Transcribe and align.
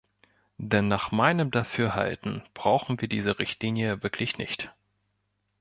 Denn 0.57 0.87
nach 0.87 1.11
meinem 1.11 1.51
Dafürhalten 1.51 2.41
brauchen 2.55 2.99
wir 3.01 3.07
diese 3.07 3.37
Richtlinie 3.37 4.01
wirklich 4.01 4.39
nicht. 4.39 4.73